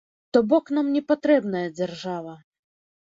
То 0.35 0.39
бок 0.53 0.71
нам 0.77 0.89
не 0.95 1.03
патрэбная 1.13 1.63
дзяржава. 1.77 2.33